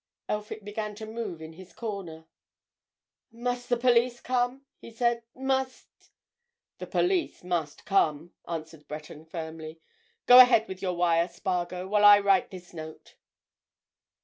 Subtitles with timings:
[0.27, 2.25] Elphick began to move in his corner.
[3.31, 5.21] "Must the police come?" he said.
[5.35, 6.09] "Must——"
[6.79, 9.79] "The police must come," answered Breton firmly.
[10.25, 13.15] "Go ahead with your wire, Spargo, while I write this note."